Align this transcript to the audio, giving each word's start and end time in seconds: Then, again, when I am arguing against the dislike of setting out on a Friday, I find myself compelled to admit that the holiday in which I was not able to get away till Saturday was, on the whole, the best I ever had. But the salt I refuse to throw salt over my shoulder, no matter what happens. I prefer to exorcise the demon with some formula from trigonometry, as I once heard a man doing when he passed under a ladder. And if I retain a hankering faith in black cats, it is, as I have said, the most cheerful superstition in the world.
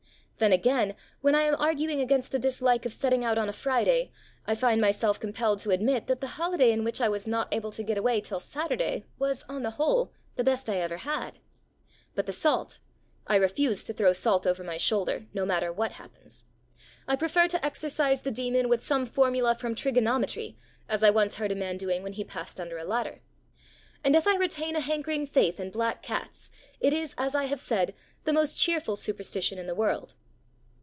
Then, 0.43 0.51
again, 0.53 0.95
when 1.21 1.35
I 1.35 1.43
am 1.43 1.53
arguing 1.59 2.01
against 2.01 2.31
the 2.31 2.39
dislike 2.39 2.87
of 2.87 2.93
setting 2.93 3.23
out 3.23 3.37
on 3.37 3.47
a 3.47 3.53
Friday, 3.53 4.09
I 4.47 4.55
find 4.55 4.81
myself 4.81 5.19
compelled 5.19 5.59
to 5.59 5.69
admit 5.69 6.07
that 6.07 6.19
the 6.19 6.29
holiday 6.41 6.71
in 6.71 6.83
which 6.83 6.99
I 6.99 7.09
was 7.09 7.27
not 7.27 7.53
able 7.53 7.71
to 7.73 7.83
get 7.83 7.95
away 7.95 8.21
till 8.21 8.39
Saturday 8.39 9.05
was, 9.19 9.43
on 9.47 9.61
the 9.61 9.69
whole, 9.77 10.11
the 10.37 10.43
best 10.43 10.67
I 10.67 10.77
ever 10.77 10.97
had. 10.97 11.37
But 12.15 12.25
the 12.25 12.33
salt 12.33 12.79
I 13.27 13.35
refuse 13.35 13.83
to 13.83 13.93
throw 13.93 14.13
salt 14.13 14.47
over 14.47 14.63
my 14.63 14.77
shoulder, 14.77 15.27
no 15.31 15.45
matter 15.45 15.71
what 15.71 15.91
happens. 15.91 16.45
I 17.07 17.15
prefer 17.15 17.47
to 17.49 17.63
exorcise 17.63 18.21
the 18.23 18.31
demon 18.31 18.67
with 18.67 18.81
some 18.81 19.05
formula 19.05 19.53
from 19.53 19.75
trigonometry, 19.75 20.57
as 20.89 21.03
I 21.03 21.11
once 21.11 21.35
heard 21.35 21.51
a 21.51 21.55
man 21.55 21.77
doing 21.77 22.01
when 22.01 22.13
he 22.13 22.23
passed 22.23 22.59
under 22.59 22.79
a 22.79 22.83
ladder. 22.83 23.21
And 24.03 24.15
if 24.15 24.25
I 24.25 24.37
retain 24.37 24.75
a 24.75 24.79
hankering 24.81 25.27
faith 25.27 25.59
in 25.59 25.69
black 25.69 26.01
cats, 26.01 26.49
it 26.79 26.93
is, 26.93 27.13
as 27.15 27.35
I 27.35 27.43
have 27.43 27.59
said, 27.59 27.93
the 28.23 28.33
most 28.33 28.57
cheerful 28.57 28.95
superstition 28.95 29.59
in 29.59 29.67
the 29.67 29.75
world. 29.75 30.15